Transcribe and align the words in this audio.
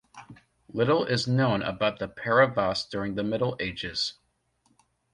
Little 0.73 1.05
is 1.05 1.27
known 1.27 1.61
about 1.61 1.99
the 1.99 2.07
Paravas 2.07 2.89
during 2.89 3.13
the 3.13 3.23
middle 3.23 3.55
ages. 3.59 4.13